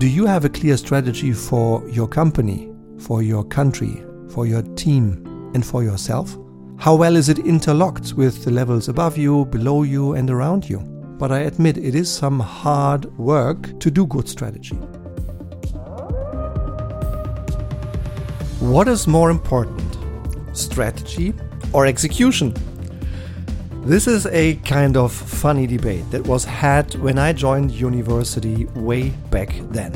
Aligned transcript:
Do 0.00 0.08
you 0.08 0.24
have 0.24 0.46
a 0.46 0.48
clear 0.48 0.78
strategy 0.78 1.30
for 1.34 1.86
your 1.86 2.08
company, 2.08 2.72
for 3.00 3.22
your 3.22 3.44
country, 3.44 4.02
for 4.30 4.46
your 4.46 4.62
team, 4.62 5.50
and 5.52 5.62
for 5.62 5.84
yourself? 5.84 6.38
How 6.78 6.94
well 6.94 7.16
is 7.16 7.28
it 7.28 7.40
interlocked 7.40 8.14
with 8.14 8.42
the 8.42 8.50
levels 8.50 8.88
above 8.88 9.18
you, 9.18 9.44
below 9.44 9.82
you, 9.82 10.14
and 10.14 10.30
around 10.30 10.70
you? 10.70 10.78
But 11.18 11.32
I 11.32 11.40
admit 11.40 11.76
it 11.76 11.94
is 11.94 12.10
some 12.10 12.40
hard 12.40 13.14
work 13.18 13.78
to 13.78 13.90
do 13.90 14.06
good 14.06 14.26
strategy. 14.26 14.74
What 18.58 18.88
is 18.88 19.06
more 19.06 19.28
important, 19.28 19.98
strategy 20.56 21.34
or 21.74 21.84
execution? 21.84 22.54
This 23.82 24.06
is 24.06 24.26
a 24.26 24.56
kind 24.56 24.98
of 24.98 25.10
funny 25.10 25.66
debate 25.66 26.10
that 26.10 26.26
was 26.26 26.44
had 26.44 26.94
when 26.96 27.18
I 27.18 27.32
joined 27.32 27.70
university 27.70 28.66
way 28.74 29.08
back 29.30 29.54
then. 29.70 29.92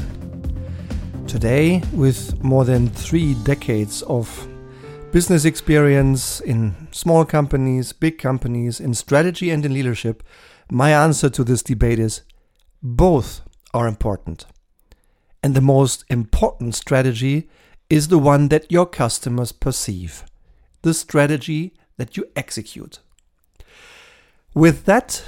Today, 1.29 1.83
with 1.93 2.43
more 2.43 2.65
than 2.65 2.89
three 2.89 3.35
decades 3.45 4.01
of 4.03 4.49
business 5.13 5.45
experience 5.45 6.41
in 6.41 6.89
small 6.93 7.27
companies, 7.27 7.93
big 7.93 8.17
companies, 8.17 8.81
in 8.81 8.95
strategy 8.95 9.51
and 9.51 9.67
in 9.67 9.75
leadership, 9.75 10.23
my 10.71 10.91
answer 10.91 11.29
to 11.29 11.45
this 11.45 11.63
debate 11.63 11.99
is 11.99 12.23
both 12.83 13.43
are 13.75 13.87
important. 13.87 14.47
And 15.43 15.55
the 15.55 15.61
most 15.61 16.07
important 16.09 16.75
strategy 16.75 17.51
is 17.91 18.09
the 18.09 18.19
one 18.19 18.49
that 18.49 18.73
your 18.73 18.87
customers 18.87 19.53
perceive, 19.53 20.25
the 20.81 20.95
strategy 20.95 21.75
that 21.99 22.17
you 22.17 22.25
execute. 22.35 23.01
With 24.55 24.85
that 24.85 25.25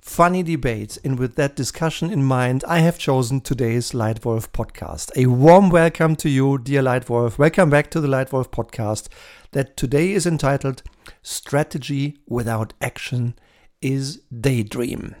funny 0.00 0.44
debate 0.44 0.98
and 1.02 1.18
with 1.18 1.34
that 1.34 1.56
discussion 1.56 2.12
in 2.12 2.22
mind, 2.22 2.62
I 2.68 2.78
have 2.78 2.96
chosen 2.96 3.40
today's 3.40 3.90
Leitwolf 3.90 4.50
podcast. 4.50 5.10
A 5.16 5.26
warm 5.26 5.68
welcome 5.68 6.14
to 6.14 6.28
you, 6.28 6.58
dear 6.58 6.80
Leitwolf. 6.80 7.38
Welcome 7.38 7.70
back 7.70 7.90
to 7.90 8.00
the 8.00 8.06
Leitwolf 8.06 8.50
podcast 8.50 9.08
that 9.50 9.76
today 9.76 10.12
is 10.12 10.26
entitled 10.26 10.84
Strategy 11.24 12.18
Without 12.28 12.72
Action 12.80 13.34
is 13.82 14.18
Daydream. 14.30 15.16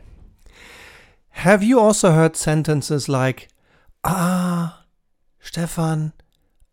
Have 1.30 1.64
you 1.64 1.80
also 1.80 2.12
heard 2.12 2.36
sentences 2.36 3.08
like, 3.08 3.48
Ah, 4.04 4.84
Stefan, 5.40 6.12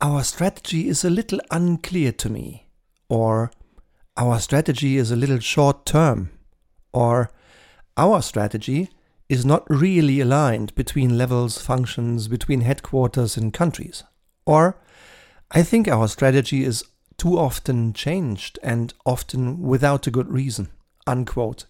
our 0.02 0.24
strategy 0.24 0.88
is 0.88 1.04
a 1.04 1.10
little 1.10 1.40
unclear 1.50 2.12
to 2.12 2.30
me, 2.30 2.68
or 3.10 3.50
our 4.16 4.40
strategy 4.40 4.98
is 4.98 5.10
a 5.10 5.16
little 5.16 5.40
short 5.40 5.88
term, 5.88 6.30
or 6.96 7.30
our 7.98 8.22
strategy 8.22 8.90
is 9.28 9.46
not 9.46 9.70
really 9.70 10.22
aligned 10.22 10.74
between 10.76 11.18
levels, 11.18 11.62
functions, 11.62 12.28
between 12.30 12.62
headquarters 12.62 13.36
and 13.36 13.54
countries. 13.54 14.04
Or, 14.46 14.78
I 15.52 15.62
think 15.62 15.88
our 15.88 16.08
strategy 16.08 16.64
is 16.64 16.86
too 17.18 17.38
often 17.38 17.92
changed 17.92 18.60
and 18.64 18.94
often 19.06 19.62
without 19.62 20.08
a 20.08 20.12
good 20.12 20.32
reason. 20.32 20.70
Unquote. 21.06 21.66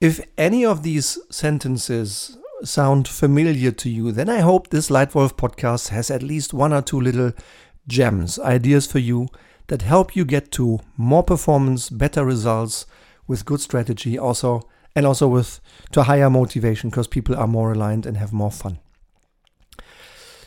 If 0.00 0.20
any 0.38 0.64
of 0.64 0.82
these 0.82 1.18
sentences 1.30 2.38
sound 2.64 3.08
familiar 3.08 3.72
to 3.72 3.90
you, 3.90 4.12
then 4.12 4.30
I 4.30 4.40
hope 4.40 4.68
this 4.68 4.88
Leitwolf 4.88 5.34
podcast 5.34 5.88
has 5.88 6.10
at 6.10 6.22
least 6.22 6.54
one 6.54 6.72
or 6.72 6.82
two 6.82 7.00
little 7.00 7.32
gems, 7.86 8.38
ideas 8.38 8.86
for 8.86 9.00
you 9.00 9.28
that 9.66 9.82
help 9.82 10.16
you 10.16 10.24
get 10.24 10.50
to 10.52 10.78
more 10.96 11.22
performance, 11.22 11.90
better 11.90 12.24
results 12.24 12.86
with 13.28 13.44
good 13.44 13.60
strategy, 13.60 14.18
also 14.18 14.68
and 14.96 15.06
also 15.06 15.28
with 15.28 15.60
to 15.92 16.02
higher 16.02 16.28
motivation 16.28 16.90
because 16.90 17.06
people 17.06 17.36
are 17.36 17.46
more 17.46 17.72
aligned 17.72 18.04
and 18.04 18.16
have 18.16 18.32
more 18.32 18.50
fun. 18.50 18.80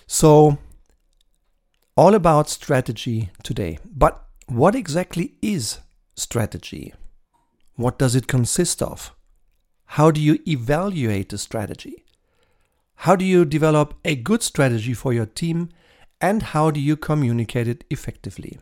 So, 0.07 0.57
all 1.95 2.15
about 2.15 2.49
strategy 2.49 3.29
today. 3.43 3.79
But 3.85 4.21
what 4.47 4.75
exactly 4.75 5.35
is 5.41 5.79
strategy? 6.15 6.93
What 7.75 7.97
does 7.97 8.15
it 8.15 8.27
consist 8.27 8.81
of? 8.81 9.15
How 9.85 10.11
do 10.11 10.19
you 10.19 10.39
evaluate 10.47 11.31
a 11.31 11.37
strategy? 11.37 12.03
How 12.95 13.15
do 13.15 13.25
you 13.25 13.45
develop 13.45 13.93
a 14.03 14.15
good 14.15 14.43
strategy 14.43 14.93
for 14.93 15.13
your 15.13 15.25
team? 15.25 15.69
And 16.19 16.43
how 16.43 16.71
do 16.71 16.79
you 16.79 16.95
communicate 16.95 17.67
it 17.67 17.83
effectively? 17.89 18.59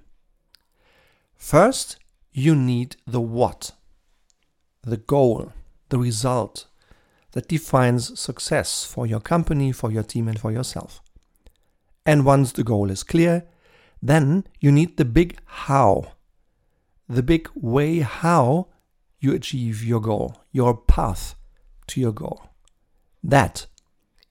First, 1.36 1.98
you 2.32 2.56
need 2.56 2.96
the 3.06 3.22
what, 3.22 3.72
the 4.84 4.98
goal 4.98 5.52
the 5.90 6.00
result 6.00 6.66
that 7.32 7.48
defines 7.48 8.20
success 8.20 8.84
for 8.86 9.06
your 9.06 9.20
company, 9.20 9.72
for 9.72 9.92
your 9.92 10.04
team, 10.04 10.28
and 10.28 10.40
for 10.40 10.52
yourself. 10.52 11.02
And 12.06 12.26
once 12.26 12.52
the 12.52 12.64
goal 12.64 12.90
is 12.90 13.04
clear, 13.04 13.46
then 14.02 14.46
you 14.60 14.72
need 14.72 14.98
the 14.98 15.06
big 15.06 15.38
how, 15.46 16.14
the 17.08 17.22
big 17.22 17.50
way 17.54 18.00
how 18.00 18.68
you 19.20 19.34
achieve 19.34 19.84
your 19.84 20.00
goal, 20.00 20.42
your 20.52 20.76
path 20.76 21.36
to 21.88 22.00
your 22.00 22.14
goal. 22.14 22.42
That 23.24 23.68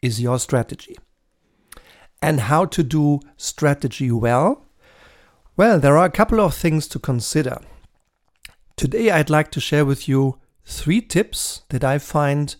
is 0.03 0.20
your 0.20 0.38
strategy. 0.38 0.97
And 2.22 2.41
how 2.41 2.65
to 2.66 2.82
do 2.82 3.20
strategy 3.36 4.10
well? 4.10 4.65
Well, 5.56 5.78
there 5.78 5.97
are 5.98 6.06
a 6.06 6.10
couple 6.10 6.41
of 6.41 6.54
things 6.54 6.88
to 6.88 6.98
consider. 6.98 7.60
Today, 8.78 9.11
I'd 9.11 9.28
like 9.28 9.50
to 9.50 9.61
share 9.61 9.84
with 9.84 10.09
you 10.09 10.39
three 10.65 11.00
tips 11.00 11.62
that 11.71 11.83
I 11.83 11.99
find 11.99 12.55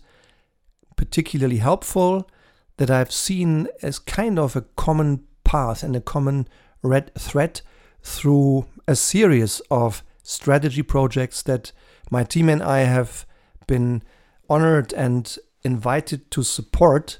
particularly 0.97 1.59
helpful 1.59 2.29
that 2.75 2.91
I've 2.91 3.13
seen 3.13 3.69
as 3.81 3.99
kind 3.99 4.37
of 4.37 4.53
a 4.53 4.63
common 4.75 5.23
path 5.45 5.81
and 5.81 5.95
a 5.95 6.01
common 6.01 6.49
red 6.81 7.15
thread 7.15 7.61
through 8.03 8.65
a 8.85 8.97
series 8.97 9.61
of 9.71 10.03
strategy 10.21 10.81
projects 10.81 11.41
that 11.43 11.71
my 12.11 12.25
team 12.25 12.49
and 12.49 12.61
I 12.61 12.79
have 12.79 13.25
been 13.65 14.03
honored 14.49 14.91
and 14.91 15.37
invited 15.63 16.29
to 16.31 16.43
support 16.43 17.19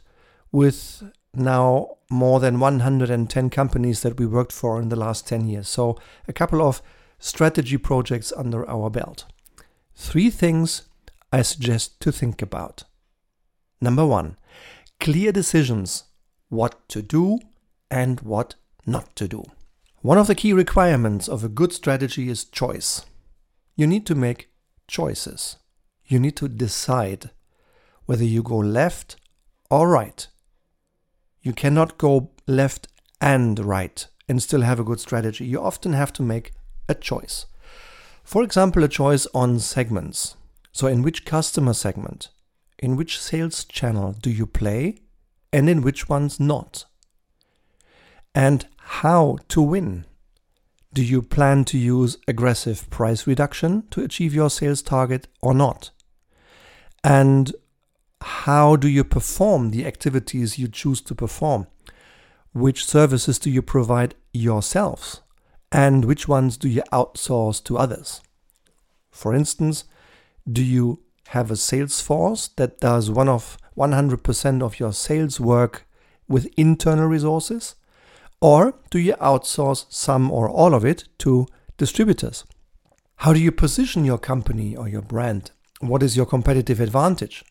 with 0.51 1.09
now 1.33 1.99
more 2.09 2.41
than 2.41 2.59
110 2.59 3.49
companies 3.49 4.01
that 4.01 4.19
we 4.19 4.25
worked 4.25 4.51
for 4.51 4.81
in 4.81 4.89
the 4.89 4.97
last 4.97 5.25
10 5.25 5.47
years. 5.47 5.69
So, 5.69 5.97
a 6.27 6.33
couple 6.33 6.61
of 6.61 6.81
strategy 7.19 7.77
projects 7.77 8.33
under 8.35 8.67
our 8.69 8.89
belt. 8.89 9.25
Three 9.95 10.29
things 10.29 10.83
I 11.31 11.41
suggest 11.41 11.99
to 12.01 12.11
think 12.11 12.41
about. 12.41 12.83
Number 13.81 14.05
one, 14.05 14.37
clear 14.99 15.31
decisions 15.31 16.05
what 16.49 16.87
to 16.89 17.01
do 17.01 17.39
and 17.91 18.19
what 18.21 18.55
not 18.85 19.15
to 19.17 19.27
do. 19.27 19.43
One 20.01 20.17
of 20.17 20.27
the 20.27 20.35
key 20.35 20.53
requirements 20.53 21.27
of 21.27 21.43
a 21.43 21.49
good 21.49 21.73
strategy 21.73 22.29
is 22.29 22.45
choice. 22.45 23.05
You 23.75 23.85
need 23.85 24.05
to 24.07 24.15
make 24.15 24.49
choices. 24.87 25.57
You 26.05 26.19
need 26.19 26.35
to 26.37 26.47
decide 26.47 27.29
whether 28.05 28.23
you 28.23 28.41
go 28.41 28.57
left 28.57 29.17
or 29.69 29.89
right. 29.89 30.27
You 31.41 31.53
cannot 31.53 31.97
go 31.97 32.31
left 32.47 32.87
and 33.21 33.59
right 33.59 34.07
and 34.27 34.41
still 34.41 34.61
have 34.61 34.79
a 34.79 34.83
good 34.83 34.99
strategy. 34.99 35.45
You 35.45 35.61
often 35.61 35.93
have 35.93 36.11
to 36.13 36.23
make 36.23 36.51
a 36.89 36.95
choice. 36.95 37.45
For 38.23 38.43
example, 38.43 38.83
a 38.83 38.89
choice 38.89 39.27
on 39.33 39.59
segments. 39.59 40.35
So, 40.71 40.87
in 40.87 41.01
which 41.01 41.25
customer 41.25 41.73
segment, 41.73 42.29
in 42.77 42.95
which 42.95 43.19
sales 43.19 43.63
channel 43.65 44.13
do 44.13 44.29
you 44.29 44.45
play, 44.45 44.97
and 45.51 45.69
in 45.69 45.81
which 45.81 46.09
ones 46.09 46.39
not? 46.39 46.85
And 48.35 48.67
how 48.77 49.37
to 49.49 49.61
win. 49.61 50.05
Do 50.93 51.03
you 51.03 51.21
plan 51.21 51.65
to 51.65 51.77
use 51.77 52.17
aggressive 52.27 52.89
price 52.89 53.27
reduction 53.27 53.83
to 53.91 54.03
achieve 54.03 54.33
your 54.33 54.49
sales 54.49 54.81
target 54.81 55.27
or 55.41 55.53
not? 55.53 55.91
And 57.03 57.53
how 58.21 58.75
do 58.75 58.87
you 58.87 59.03
perform 59.03 59.71
the 59.71 59.85
activities 59.85 60.57
you 60.57 60.67
choose 60.67 61.01
to 61.01 61.15
perform? 61.15 61.67
Which 62.53 62.85
services 62.85 63.37
do 63.39 63.49
you 63.49 63.61
provide 63.61 64.15
yourselves? 64.33 65.21
And 65.71 66.05
which 66.05 66.27
ones 66.27 66.57
do 66.57 66.67
you 66.67 66.83
outsource 66.91 67.63
to 67.65 67.77
others? 67.77 68.21
For 69.11 69.33
instance, 69.33 69.83
do 70.51 70.63
you 70.63 71.03
have 71.29 71.51
a 71.51 71.55
sales 71.55 72.01
force 72.01 72.47
that 72.55 72.79
does 72.79 73.11
one 73.11 73.29
of 73.29 73.57
100% 73.77 74.61
of 74.63 74.79
your 74.79 74.93
sales 74.93 75.39
work 75.39 75.85
with 76.27 76.51
internal 76.57 77.07
resources? 77.07 77.75
Or 78.41 78.75
do 78.89 78.99
you 78.99 79.13
outsource 79.15 79.85
some 79.89 80.31
or 80.31 80.49
all 80.49 80.73
of 80.73 80.85
it 80.85 81.03
to 81.19 81.47
distributors? 81.77 82.45
How 83.17 83.33
do 83.33 83.39
you 83.39 83.51
position 83.51 84.05
your 84.05 84.17
company 84.17 84.77
or 84.77 84.87
your 84.87 85.01
brand? 85.01 85.51
What 85.81 86.01
is 86.01 86.15
your 86.15 86.25
competitive 86.25 86.79
advantage? 86.79 87.43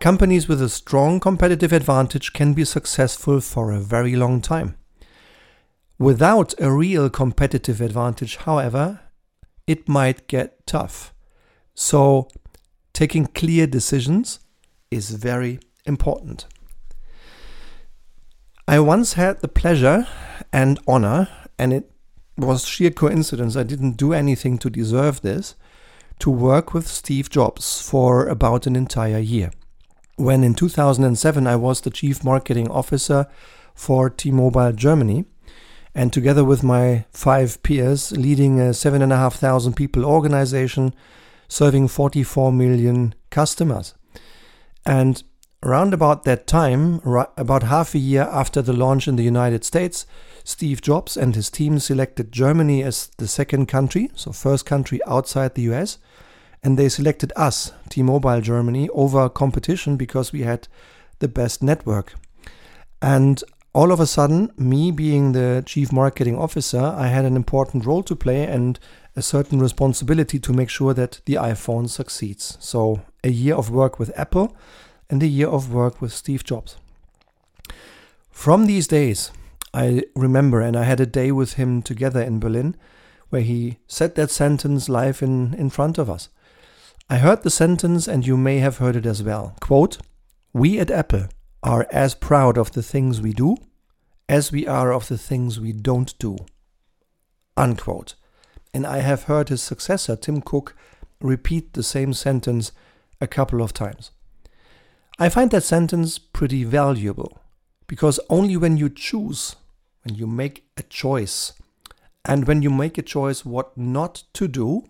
Companies 0.00 0.48
with 0.48 0.62
a 0.62 0.70
strong 0.70 1.20
competitive 1.20 1.72
advantage 1.72 2.32
can 2.32 2.54
be 2.54 2.64
successful 2.64 3.40
for 3.40 3.70
a 3.70 3.80
very 3.80 4.16
long 4.16 4.40
time. 4.40 4.77
Without 5.98 6.54
a 6.60 6.70
real 6.70 7.10
competitive 7.10 7.80
advantage, 7.80 8.36
however, 8.36 9.00
it 9.66 9.88
might 9.88 10.28
get 10.28 10.64
tough. 10.64 11.12
So, 11.74 12.28
taking 12.92 13.26
clear 13.26 13.66
decisions 13.66 14.38
is 14.90 15.10
very 15.10 15.58
important. 15.86 16.46
I 18.68 18.78
once 18.78 19.14
had 19.14 19.40
the 19.40 19.48
pleasure 19.48 20.06
and 20.52 20.78
honor, 20.86 21.28
and 21.58 21.72
it 21.72 21.90
was 22.36 22.64
sheer 22.64 22.90
coincidence, 22.90 23.56
I 23.56 23.64
didn't 23.64 23.96
do 23.96 24.12
anything 24.12 24.58
to 24.58 24.70
deserve 24.70 25.22
this, 25.22 25.56
to 26.20 26.30
work 26.30 26.74
with 26.74 26.86
Steve 26.86 27.28
Jobs 27.28 27.80
for 27.80 28.28
about 28.28 28.66
an 28.66 28.76
entire 28.76 29.18
year. 29.18 29.50
When 30.16 30.44
in 30.44 30.54
2007 30.54 31.46
I 31.46 31.56
was 31.56 31.80
the 31.80 31.90
chief 31.90 32.22
marketing 32.22 32.68
officer 32.70 33.26
for 33.74 34.10
T 34.10 34.30
Mobile 34.30 34.72
Germany, 34.72 35.24
and 35.94 36.12
together 36.12 36.44
with 36.44 36.62
my 36.62 37.04
five 37.10 37.62
peers, 37.62 38.12
leading 38.12 38.60
a 38.60 38.74
seven 38.74 39.02
and 39.02 39.12
a 39.12 39.16
half 39.16 39.36
thousand 39.36 39.74
people 39.74 40.04
organization 40.04 40.94
serving 41.48 41.88
44 41.88 42.52
million 42.52 43.14
customers. 43.30 43.94
And 44.84 45.22
around 45.62 45.92
about 45.92 46.24
that 46.24 46.46
time, 46.46 47.00
about 47.36 47.64
half 47.64 47.94
a 47.94 47.98
year 47.98 48.22
after 48.22 48.62
the 48.62 48.72
launch 48.72 49.08
in 49.08 49.16
the 49.16 49.24
United 49.24 49.64
States, 49.64 50.06
Steve 50.44 50.80
Jobs 50.80 51.16
and 51.16 51.34
his 51.34 51.50
team 51.50 51.78
selected 51.78 52.32
Germany 52.32 52.82
as 52.82 53.10
the 53.18 53.28
second 53.28 53.66
country, 53.66 54.10
so 54.14 54.32
first 54.32 54.64
country 54.64 55.00
outside 55.06 55.54
the 55.54 55.62
US, 55.72 55.98
and 56.62 56.78
they 56.78 56.88
selected 56.88 57.32
us, 57.36 57.72
T-Mobile 57.88 58.40
Germany, 58.40 58.88
over 58.90 59.28
competition 59.28 59.96
because 59.96 60.32
we 60.32 60.42
had 60.42 60.68
the 61.18 61.28
best 61.28 61.62
network. 61.62 62.14
And 63.00 63.42
all 63.78 63.92
of 63.92 64.00
a 64.00 64.06
sudden, 64.06 64.50
me 64.56 64.90
being 64.90 65.30
the 65.30 65.62
chief 65.64 65.92
marketing 65.92 66.36
officer, 66.36 66.80
I 66.80 67.06
had 67.06 67.24
an 67.24 67.36
important 67.36 67.86
role 67.86 68.02
to 68.02 68.16
play 68.16 68.42
and 68.42 68.76
a 69.14 69.22
certain 69.22 69.60
responsibility 69.60 70.40
to 70.40 70.52
make 70.52 70.68
sure 70.68 70.92
that 70.94 71.20
the 71.26 71.34
iPhone 71.34 71.88
succeeds. 71.88 72.58
So, 72.58 73.02
a 73.22 73.30
year 73.30 73.54
of 73.54 73.70
work 73.70 74.00
with 74.00 74.10
Apple 74.18 74.56
and 75.08 75.22
a 75.22 75.28
year 75.28 75.46
of 75.46 75.72
work 75.72 76.02
with 76.02 76.12
Steve 76.12 76.42
Jobs. 76.42 76.76
From 78.32 78.66
these 78.66 78.88
days, 78.88 79.30
I 79.72 80.02
remember, 80.16 80.60
and 80.60 80.76
I 80.76 80.82
had 80.82 80.98
a 80.98 81.06
day 81.06 81.30
with 81.30 81.52
him 81.52 81.80
together 81.80 82.20
in 82.20 82.40
Berlin, 82.40 82.74
where 83.28 83.42
he 83.42 83.78
said 83.86 84.16
that 84.16 84.32
sentence 84.32 84.88
live 84.88 85.22
in, 85.22 85.54
in 85.54 85.70
front 85.70 85.98
of 85.98 86.10
us. 86.10 86.30
I 87.08 87.18
heard 87.18 87.44
the 87.44 87.48
sentence, 87.62 88.08
and 88.08 88.26
you 88.26 88.36
may 88.36 88.58
have 88.58 88.78
heard 88.78 88.96
it 88.96 89.06
as 89.06 89.22
well. 89.22 89.54
Quote, 89.60 89.98
We 90.52 90.80
at 90.80 90.90
Apple 90.90 91.28
are 91.62 91.86
as 91.92 92.16
proud 92.16 92.58
of 92.58 92.72
the 92.72 92.82
things 92.82 93.20
we 93.20 93.32
do 93.32 93.56
as 94.28 94.52
we 94.52 94.66
are 94.66 94.92
of 94.92 95.08
the 95.08 95.18
things 95.18 95.58
we 95.58 95.72
don't 95.72 96.18
do. 96.18 96.36
Unquote. 97.56 98.14
And 98.74 98.86
I 98.86 98.98
have 98.98 99.24
heard 99.24 99.48
his 99.48 99.62
successor, 99.62 100.16
Tim 100.16 100.42
Cook, 100.42 100.76
repeat 101.20 101.72
the 101.72 101.82
same 101.82 102.12
sentence 102.12 102.72
a 103.20 103.26
couple 103.26 103.62
of 103.62 103.72
times. 103.72 104.10
I 105.18 105.28
find 105.28 105.50
that 105.50 105.64
sentence 105.64 106.18
pretty 106.18 106.62
valuable 106.64 107.40
because 107.86 108.20
only 108.28 108.56
when 108.56 108.76
you 108.76 108.88
choose, 108.88 109.56
when 110.04 110.14
you 110.14 110.26
make 110.26 110.68
a 110.76 110.82
choice, 110.82 111.54
and 112.24 112.46
when 112.46 112.62
you 112.62 112.70
make 112.70 112.98
a 112.98 113.02
choice 113.02 113.44
what 113.44 113.76
not 113.76 114.22
to 114.34 114.46
do, 114.46 114.84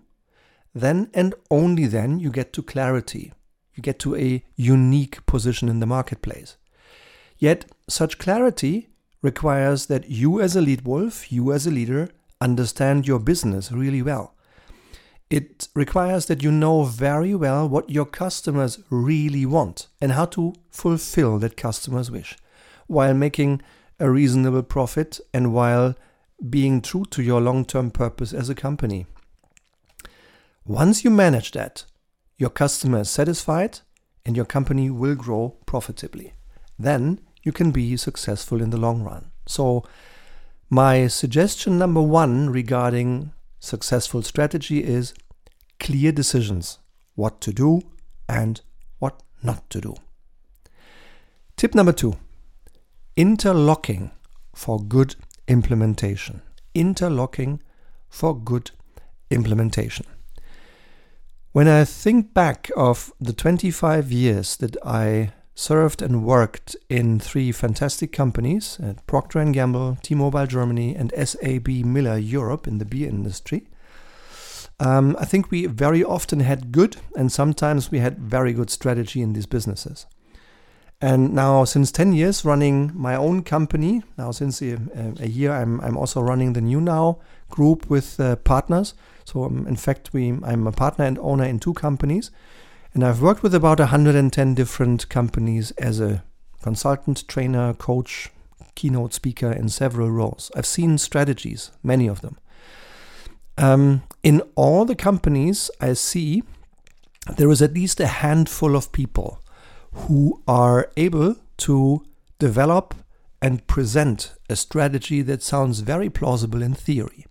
then 0.75 1.08
and 1.14 1.35
only 1.50 1.87
then 1.87 2.19
you 2.19 2.31
get 2.31 2.52
to 2.55 2.62
clarity. 2.62 3.32
You 3.75 3.82
get 3.82 4.00
to 4.00 4.17
a 4.17 4.44
unique 4.56 5.25
position 5.25 5.69
in 5.69 5.79
the 5.79 5.87
marketplace. 5.87 6.56
Yet, 7.38 7.67
such 7.88 8.19
clarity 8.19 8.88
requires 9.22 9.86
that 9.86 10.08
you, 10.08 10.40
as 10.40 10.56
a 10.56 10.60
lead 10.60 10.82
wolf, 10.82 11.32
you, 11.32 11.52
as 11.52 11.66
a 11.66 11.70
leader, 11.70 12.10
understand 12.40 13.06
your 13.06 13.18
business 13.18 13.72
really 13.72 14.02
well. 14.02 14.34
It 15.30 15.68
requires 15.74 16.26
that 16.26 16.42
you 16.42 16.50
know 16.50 16.84
very 16.84 17.34
well 17.34 17.68
what 17.68 17.90
your 17.90 18.06
customers 18.06 18.78
really 18.88 19.44
want 19.44 19.88
and 20.00 20.12
how 20.12 20.24
to 20.26 20.54
fulfill 20.70 21.38
that 21.38 21.56
customer's 21.56 22.10
wish 22.10 22.36
while 22.86 23.12
making 23.12 23.60
a 24.00 24.10
reasonable 24.10 24.62
profit 24.62 25.20
and 25.34 25.52
while 25.52 25.94
being 26.48 26.80
true 26.80 27.04
to 27.10 27.22
your 27.22 27.40
long 27.40 27.64
term 27.64 27.90
purpose 27.90 28.32
as 28.32 28.48
a 28.48 28.54
company. 28.54 29.06
Once 30.64 31.04
you 31.04 31.10
manage 31.10 31.52
that, 31.52 31.84
your 32.38 32.50
customer 32.50 33.00
is 33.00 33.10
satisfied 33.10 33.80
and 34.24 34.36
your 34.36 34.46
company 34.46 34.88
will 34.88 35.14
grow 35.14 35.56
profitably. 35.66 36.34
Then 36.78 37.20
you 37.48 37.52
can 37.52 37.70
be 37.70 37.96
successful 37.96 38.60
in 38.60 38.68
the 38.68 38.76
long 38.76 39.02
run. 39.02 39.30
So, 39.46 39.82
my 40.68 41.06
suggestion 41.06 41.78
number 41.78 42.02
one 42.02 42.50
regarding 42.50 43.32
successful 43.58 44.20
strategy 44.22 44.84
is 44.84 45.14
clear 45.80 46.12
decisions 46.12 46.78
what 47.14 47.40
to 47.40 47.52
do 47.54 47.80
and 48.28 48.60
what 48.98 49.22
not 49.42 49.70
to 49.70 49.80
do. 49.80 49.94
Tip 51.56 51.74
number 51.74 51.92
two 51.92 52.16
interlocking 53.16 54.10
for 54.54 54.78
good 54.78 55.16
implementation. 55.48 56.42
Interlocking 56.74 57.62
for 58.10 58.38
good 58.38 58.72
implementation. 59.30 60.04
When 61.52 61.66
I 61.66 61.84
think 61.86 62.34
back 62.34 62.70
of 62.76 63.10
the 63.18 63.32
25 63.32 64.12
years 64.12 64.56
that 64.56 64.76
I 64.84 65.32
served 65.58 66.00
and 66.00 66.25
worked 66.25 66.76
in 66.88 67.19
three 67.19 67.50
fantastic 67.50 68.12
companies 68.12 68.78
at 68.81 69.05
Procter 69.08 69.44
& 69.44 69.52
Gamble, 69.52 69.99
T-Mobile 70.02 70.46
Germany 70.46 70.94
and 70.94 71.12
SAB 71.16 71.66
Miller 71.84 72.16
Europe 72.16 72.69
in 72.69 72.78
the 72.78 72.84
beer 72.84 73.08
industry. 73.08 73.66
Um, 74.78 75.16
I 75.19 75.25
think 75.25 75.50
we 75.50 75.66
very 75.66 76.05
often 76.05 76.38
had 76.40 76.70
good 76.70 76.99
and 77.16 77.32
sometimes 77.32 77.90
we 77.90 77.99
had 77.99 78.20
very 78.20 78.52
good 78.52 78.70
strategy 78.70 79.20
in 79.20 79.32
these 79.32 79.46
businesses. 79.46 80.06
And 81.00 81.34
now, 81.34 81.64
since 81.64 81.90
10 81.90 82.12
years 82.12 82.44
running 82.44 82.93
my 82.94 83.16
own 83.16 83.43
company, 83.43 84.04
now 84.16 84.31
since 84.31 84.62
a, 84.62 84.78
a 85.19 85.26
year, 85.26 85.50
I'm, 85.50 85.81
I'm 85.81 85.96
also 85.96 86.20
running 86.20 86.52
the 86.52 86.61
New 86.61 86.81
Now 86.81 87.19
group 87.50 87.90
with 87.90 88.20
uh, 88.20 88.37
partners. 88.37 88.94
So, 89.25 89.44
um, 89.44 89.66
in 89.66 89.76
fact, 89.76 90.12
we, 90.12 90.38
I'm 90.44 90.69
a 90.69 90.72
partner 90.72 91.04
and 91.04 91.19
owner 91.19 91.44
in 91.44 91.58
two 91.58 91.75
companies. 91.75 92.31
And 92.98 93.06
I've 93.06 93.22
worked 93.22 93.44
with 93.44 93.54
about 93.54 93.78
110 93.78 94.54
different 94.54 95.08
companies 95.08 95.70
as 95.78 96.00
a 96.00 96.24
consultant, 96.62 97.28
trainer, 97.28 97.72
coach, 97.72 98.30
keynote 98.74 99.14
speaker 99.14 99.52
in 99.52 99.68
several 99.68 100.10
roles. 100.10 100.50
I've 100.56 100.66
seen 100.66 100.98
strategies, 100.98 101.70
many 101.80 102.08
of 102.08 102.22
them. 102.22 102.38
Um, 103.56 104.02
in 104.24 104.42
all 104.56 104.84
the 104.84 104.96
companies 104.96 105.70
I 105.80 105.92
see, 105.92 106.42
there 107.36 107.48
is 107.52 107.62
at 107.62 107.74
least 107.74 108.00
a 108.00 108.08
handful 108.08 108.74
of 108.74 108.90
people 108.90 109.44
who 109.92 110.42
are 110.48 110.90
able 110.96 111.36
to 111.58 112.04
develop 112.40 112.96
and 113.40 113.64
present 113.68 114.34
a 114.50 114.56
strategy 114.56 115.23
that 115.23 115.44
sounds 115.44 115.80
very 115.82 116.11
plausible 116.11 116.62
in 116.62 116.75
theory. 116.75 117.26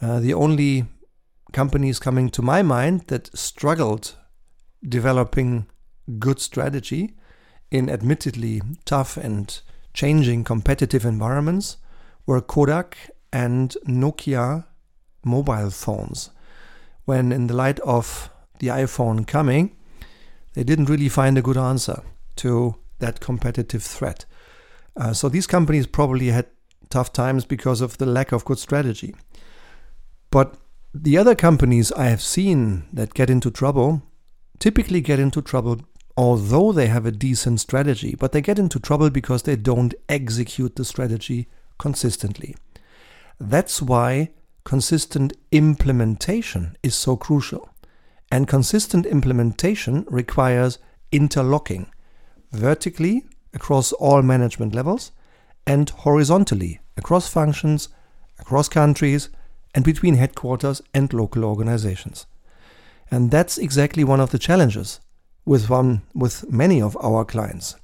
Uh, 0.00 0.20
the 0.20 0.32
only 0.32 0.84
companies 1.52 1.98
coming 1.98 2.30
to 2.30 2.40
my 2.40 2.62
mind 2.62 3.08
that 3.08 3.36
struggled 3.36 4.14
developing 4.86 5.66
good 6.18 6.40
strategy 6.40 7.14
in 7.70 7.88
admittedly 7.88 8.62
tough 8.84 9.16
and 9.16 9.60
changing 9.94 10.44
competitive 10.44 11.04
environments 11.04 11.76
were 12.26 12.40
Kodak 12.40 12.96
and 13.32 13.76
Nokia 13.86 14.66
mobile 15.24 15.70
phones. 15.70 16.30
When, 17.04 17.32
in 17.32 17.46
the 17.46 17.54
light 17.54 17.80
of 17.80 18.30
the 18.58 18.68
iPhone 18.68 19.26
coming, 19.26 19.76
they 20.54 20.64
didn't 20.64 20.88
really 20.88 21.08
find 21.08 21.38
a 21.38 21.42
good 21.42 21.56
answer 21.56 22.02
to 22.36 22.76
that 22.98 23.20
competitive 23.20 23.82
threat. 23.82 24.24
Uh, 24.96 25.12
so 25.12 25.28
these 25.28 25.46
companies 25.46 25.86
probably 25.86 26.28
had 26.28 26.46
tough 26.88 27.12
times 27.12 27.44
because 27.44 27.80
of 27.80 27.98
the 27.98 28.06
lack 28.06 28.32
of 28.32 28.44
good 28.44 28.58
strategy. 28.58 29.14
But 30.30 30.56
the 30.92 31.16
other 31.16 31.34
companies 31.34 31.92
I 31.92 32.06
have 32.06 32.22
seen 32.22 32.86
that 32.92 33.14
get 33.14 33.30
into 33.30 33.50
trouble 33.50 34.02
typically 34.60 35.00
get 35.00 35.18
into 35.18 35.42
trouble 35.42 35.80
although 36.20 36.70
they 36.70 36.86
have 36.86 37.06
a 37.06 37.10
decent 37.10 37.60
strategy, 37.60 38.14
but 38.14 38.32
they 38.32 38.42
get 38.42 38.58
into 38.58 38.78
trouble 38.78 39.08
because 39.08 39.44
they 39.44 39.56
don't 39.56 39.94
execute 40.06 40.76
the 40.76 40.84
strategy 40.84 41.48
consistently. 41.78 42.54
That's 43.38 43.80
why 43.80 44.28
consistent 44.64 45.32
implementation 45.50 46.76
is 46.82 46.94
so 46.94 47.16
crucial. 47.16 47.70
And 48.30 48.46
consistent 48.46 49.06
implementation 49.06 50.04
requires 50.10 50.78
interlocking 51.10 51.90
vertically 52.52 53.24
across 53.54 53.92
all 53.92 54.20
management 54.20 54.74
levels 54.74 55.10
and 55.66 55.88
horizontally 55.88 56.80
across 56.98 57.28
functions, 57.28 57.88
across 58.38 58.68
countries, 58.68 59.30
and 59.74 59.86
between 59.86 60.16
headquarters 60.16 60.82
and 60.92 61.10
local 61.14 61.46
organizations. 61.46 62.26
And 63.10 63.30
that's 63.30 63.58
exactly 63.58 64.04
one 64.04 64.20
of 64.20 64.30
the 64.30 64.38
challenges 64.38 65.00
with 65.44 65.68
one 65.68 66.02
with 66.14 66.50
many 66.50 66.80
of 66.80 66.96
our 67.02 67.24
clients. 67.24 67.76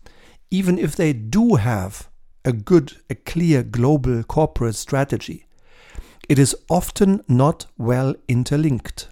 Even 0.51 0.79
if 0.79 0.95
they 0.95 1.13
do 1.13 1.57
have 1.57 2.09
a 2.45 2.53
good, 2.53 2.93
a 3.11 3.15
clear 3.15 3.63
global 3.63 4.23
corporate 4.23 4.77
strategy, 4.77 5.47
it 6.29 6.39
is 6.39 6.57
often 6.69 7.23
not 7.29 7.67
well 7.77 8.15
interlinked 8.29 9.09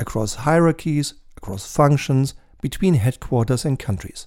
across 0.00 0.34
hierarchies, 0.34 1.14
across 1.36 1.72
functions, 1.72 2.34
between 2.60 2.94
headquarters 2.94 3.64
and 3.64 3.78
countries. 3.78 4.26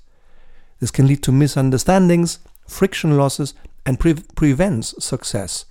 This 0.80 0.92
can 0.92 1.08
lead 1.08 1.24
to 1.24 1.32
misunderstandings, 1.32 2.40
friction 2.68 3.18
losses, 3.18 3.54
and 3.86 4.00
pre- 4.00 4.24
prevents 4.36 4.94
success. 5.04 5.66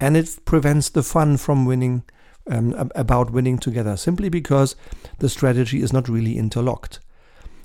And 0.00 0.16
it 0.16 0.44
prevents 0.44 0.90
the 0.90 1.02
fun 1.02 1.36
from 1.36 1.66
winning, 1.66 2.04
um, 2.48 2.90
about 2.94 3.30
winning 3.30 3.58
together, 3.58 3.96
simply 3.96 4.28
because 4.28 4.76
the 5.18 5.28
strategy 5.28 5.82
is 5.82 5.92
not 5.92 6.08
really 6.08 6.38
interlocked. 6.38 7.00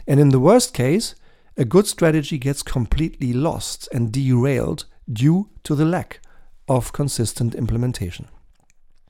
And 0.07 0.19
in 0.19 0.29
the 0.29 0.39
worst 0.39 0.73
case, 0.73 1.15
a 1.57 1.65
good 1.65 1.87
strategy 1.87 2.37
gets 2.37 2.63
completely 2.63 3.33
lost 3.33 3.87
and 3.93 4.11
derailed 4.11 4.85
due 5.11 5.49
to 5.63 5.75
the 5.75 5.85
lack 5.85 6.19
of 6.67 6.93
consistent 6.93 7.53
implementation. 7.53 8.27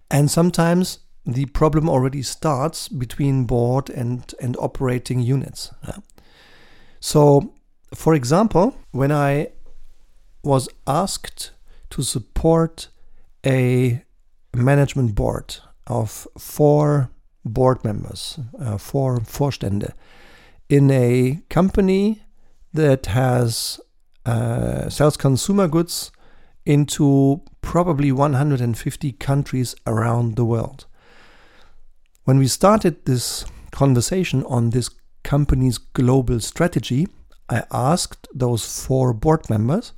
And 0.10 0.30
sometimes 0.30 1.00
the 1.26 1.46
problem 1.46 1.88
already 1.88 2.24
starts 2.24 2.88
between 2.88 3.46
board 3.46 3.90
and, 3.90 4.34
and 4.42 4.58
operating 4.58 5.20
units. 5.20 5.72
So, 7.00 7.54
for 7.94 8.14
example, 8.16 8.76
when 8.92 9.12
I 9.12 9.50
was 10.44 10.68
asked 10.88 11.52
to 11.92 12.02
support 12.02 12.90
a 13.46 14.04
management 14.54 15.16
board 15.16 15.58
of 15.88 16.28
four 16.38 17.10
board 17.44 17.84
members, 17.84 18.40
uh, 18.60 18.78
four 18.78 19.20
Vorstände, 19.20 19.94
in 20.70 20.92
a 20.92 21.42
company 21.50 22.24
that 22.74 23.08
has 23.08 23.80
uh, 24.26 24.90
sells 24.90 25.18
consumer 25.18 25.68
goods 25.68 26.12
into 26.66 27.42
probably 27.62 28.12
150 28.12 29.12
countries 29.14 29.76
around 29.88 30.36
the 30.36 30.46
world. 30.46 30.86
When 32.24 32.38
we 32.38 32.48
started 32.48 33.06
this 33.06 33.46
conversation 33.72 34.44
on 34.44 34.70
this 34.70 34.90
company's 35.24 35.78
global 35.78 36.40
strategy, 36.40 37.08
I 37.50 37.64
asked 37.72 38.28
those 38.34 38.86
four 38.86 39.14
board 39.14 39.50
members 39.50 39.94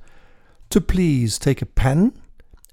to 0.70 0.80
please 0.80 1.38
take 1.38 1.62
a 1.62 1.66
pen 1.66 2.12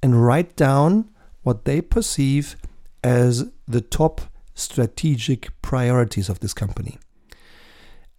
and 0.02 0.26
write 0.26 0.56
down 0.56 1.11
what 1.44 1.66
they 1.66 1.82
perceive 1.82 2.56
as 3.04 3.52
the 3.68 3.82
top 3.82 4.22
strategic 4.54 5.50
priorities 5.62 6.30
of 6.30 6.40
this 6.40 6.54
company. 6.54 6.98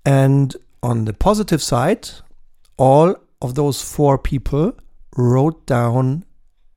And 0.05 0.57
on 0.83 1.05
the 1.05 1.13
positive 1.13 1.63
side, 1.63 2.11
all 2.77 3.17
of 3.41 3.55
those 3.55 3.83
four 3.83 4.19
people 4.19 4.73
wrote 5.17 5.67
down 5.67 6.25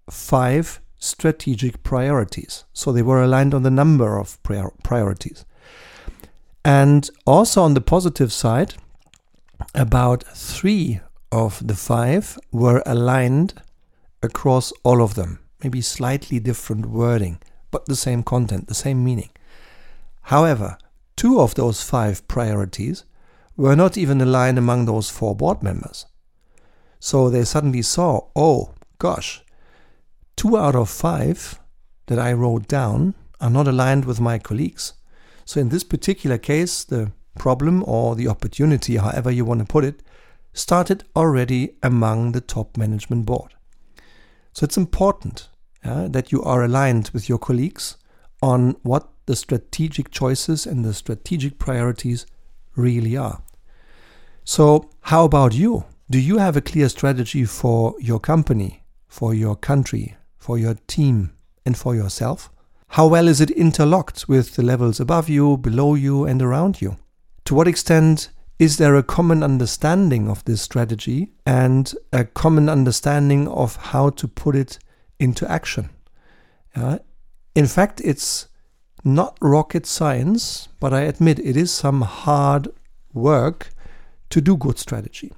five 0.10 0.82
strategic 1.00 1.84
priorities. 1.84 2.66
So 2.74 2.92
they 2.92 3.02
were 3.02 3.24
aligned 3.24 3.54
on 3.54 3.64
the 3.64 3.72
number 3.72 4.18
of 4.20 4.42
priorities. 4.44 5.46
And 6.64 7.10
also 7.26 7.62
on 7.62 7.74
the 7.76 7.82
positive 7.82 8.32
side, 8.34 8.76
about 9.74 10.24
three 10.24 11.00
of 11.32 11.66
the 11.66 11.76
five 11.76 12.38
were 12.52 12.82
aligned 12.86 13.62
across 14.22 14.72
all 14.84 15.02
of 15.02 15.16
them. 15.16 15.40
Maybe 15.66 15.82
slightly 15.82 16.38
different 16.38 16.86
wording, 16.86 17.40
but 17.72 17.88
the 17.88 17.96
same 17.96 18.22
content, 18.22 18.68
the 18.68 18.76
same 18.76 19.04
meaning. 19.04 19.32
However, 20.22 20.78
two 21.16 21.40
of 21.42 21.56
those 21.56 21.82
five 21.82 22.28
priorities 22.28 23.04
were 23.58 23.76
not 23.76 23.98
even 23.98 24.22
aligned 24.22 24.60
among 24.60 24.86
those 24.86 25.10
four 25.10 25.36
board 25.36 25.64
members. 25.64 26.06
So 27.00 27.32
they 27.32 27.44
suddenly 27.46 27.82
saw, 27.82 28.28
oh 28.36 28.76
gosh, 29.00 29.42
two 30.36 30.56
out 30.56 30.76
of 30.76 30.88
five 30.88 31.60
that 32.06 32.20
I 32.20 32.34
wrote 32.34 32.68
down 32.68 33.16
are 33.42 33.50
not 33.50 33.68
aligned 33.68 34.06
with 34.06 34.22
my 34.22 34.38
colleagues. 34.38 34.94
So 35.46 35.60
in 35.60 35.70
this 35.70 35.84
particular 35.84 36.38
case, 36.38 36.84
the 36.84 37.12
problem 37.40 37.84
or 37.88 38.14
the 38.16 38.28
opportunity, 38.28 38.98
however 38.98 39.32
you 39.32 39.46
want 39.46 39.62
to 39.62 39.66
put 39.66 39.84
it, 39.84 40.04
started 40.54 41.06
already 41.16 41.76
among 41.82 42.34
the 42.34 42.42
top 42.42 42.78
management 42.78 43.26
board. 43.26 43.56
So 44.54 44.64
it's 44.64 44.78
important 44.78 45.50
yeah, 45.86 46.08
that 46.10 46.32
you 46.32 46.42
are 46.44 46.64
aligned 46.64 47.12
with 47.14 47.30
your 47.30 47.38
colleagues 47.38 47.98
on 48.42 48.76
what 48.82 49.08
the 49.28 49.36
strategic 49.36 50.10
choices 50.10 50.66
and 50.66 50.84
the 50.84 50.94
strategic 50.94 51.60
priorities 51.60 52.26
really 52.76 53.16
are. 53.16 53.42
So, 54.44 54.90
how 55.02 55.26
about 55.26 55.54
you? 55.54 55.86
Do 56.10 56.20
you 56.20 56.38
have 56.38 56.56
a 56.56 56.62
clear 56.62 56.90
strategy 56.90 57.46
for 57.46 57.96
your 58.00 58.20
company, 58.20 58.84
for 59.08 59.34
your 59.34 59.56
country, 59.56 60.16
for 60.38 60.58
your 60.58 60.76
team, 60.88 61.32
and 61.66 61.78
for 61.78 61.96
yourself? 61.96 62.52
How 62.90 63.08
well 63.08 63.28
is 63.28 63.42
it 63.42 63.50
interlocked 63.52 64.28
with 64.28 64.56
the 64.56 64.64
levels 64.64 65.00
above 65.00 65.30
you, 65.30 65.58
below 65.58 65.96
you, 65.96 66.26
and 66.26 66.42
around 66.42 66.82
you? 66.82 66.98
To 67.46 67.56
what 67.56 67.68
extent 67.68 68.30
is 68.58 68.78
there 68.78 68.96
a 68.96 69.04
common 69.04 69.44
understanding 69.44 70.30
of 70.30 70.46
this 70.46 70.62
strategy 70.62 71.32
and 71.46 71.94
a 72.14 72.24
common 72.24 72.70
understanding 72.70 73.48
of 73.48 73.76
how 73.76 74.12
to 74.12 74.28
put 74.28 74.56
it 74.56 74.80
into 75.20 75.50
action? 75.50 75.90
Uh, 76.76 77.00
in 77.56 77.68
fact, 77.68 78.02
it's 78.04 78.48
not 79.04 79.38
rocket 79.40 79.86
science, 79.86 80.68
but 80.80 80.94
I 80.94 81.02
admit 81.02 81.40
it 81.40 81.56
is 81.56 81.72
some 81.72 82.02
hard 82.02 82.68
work 83.14 83.72
to 84.30 84.42
do 84.42 84.58
good 84.58 84.80
strategy. 84.80 85.32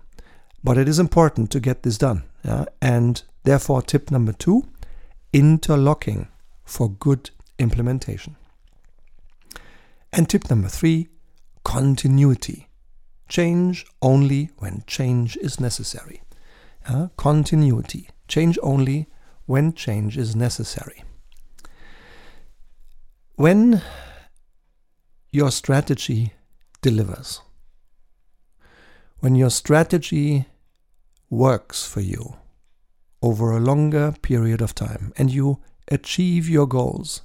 But 0.63 0.77
it 0.77 0.87
is 0.87 0.99
important 0.99 1.51
to 1.51 1.59
get 1.59 1.83
this 1.83 1.97
done. 1.97 2.23
Yeah? 2.43 2.65
And 2.81 3.21
therefore, 3.43 3.81
tip 3.81 4.09
number 4.09 4.33
two 4.33 4.65
interlocking 5.33 6.29
for 6.63 6.89
good 6.89 7.29
implementation. 7.59 8.37
And 10.11 10.27
tip 10.29 10.49
number 10.49 10.69
three 10.69 11.09
continuity. 11.63 12.67
Change 13.27 13.85
only 14.01 14.51
when 14.57 14.83
change 14.87 15.37
is 15.37 15.59
necessary. 15.59 16.21
Yeah? 16.89 17.07
Continuity. 17.17 18.09
Change 18.27 18.57
only 18.63 19.07
when 19.47 19.73
change 19.73 20.17
is 20.17 20.35
necessary. 20.35 21.03
When 23.35 23.81
your 25.31 25.51
strategy 25.51 26.33
delivers, 26.81 27.41
when 29.19 29.35
your 29.35 29.49
strategy 29.49 30.45
works 31.29 31.87
for 31.87 32.01
you 32.01 32.35
over 33.21 33.51
a 33.51 33.59
longer 33.59 34.13
period 34.21 34.61
of 34.61 34.75
time 34.75 35.13
and 35.17 35.31
you 35.31 35.59
achieve 35.87 36.47
your 36.49 36.67
goals 36.67 37.23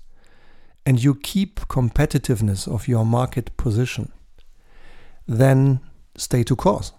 and 0.87 1.03
you 1.03 1.15
keep 1.15 1.61
competitiveness 1.69 2.67
of 2.67 2.89
your 2.89 3.05
market 3.05 3.57
position, 3.57 4.13
then 5.27 5.81
stay 6.17 6.45
to 6.45 6.57
course. 6.57 6.93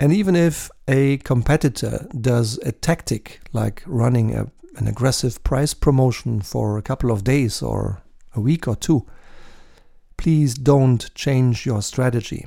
And 0.00 0.12
even 0.12 0.36
if 0.36 0.70
a 0.86 1.18
competitor 1.18 2.06
does 2.20 2.58
a 2.58 2.72
tactic 2.72 3.40
like 3.52 3.82
running 3.86 4.34
a, 4.34 4.50
an 4.76 4.86
aggressive 4.86 5.42
price 5.42 5.74
promotion 5.74 6.40
for 6.40 6.78
a 6.78 6.82
couple 6.82 7.10
of 7.10 7.24
days 7.24 7.62
or 7.62 8.02
a 8.34 8.40
week 8.40 8.68
or 8.68 8.76
two, 8.76 9.06
please 10.16 10.54
don't 10.54 11.12
change 11.14 11.66
your 11.66 11.82
strategy 11.82 12.46